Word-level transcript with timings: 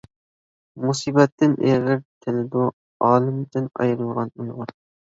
مۇسىبەتتىن 0.85 1.53
ئېغىر 1.67 2.01
تىنىدۇ، 2.25 2.67
ئالىمىدىن 3.13 3.73
ئايرىلغان 3.81 4.37
ئۇيغۇر. 4.39 4.79